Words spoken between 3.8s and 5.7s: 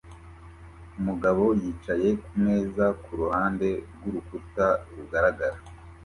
rwurukuta rugaragara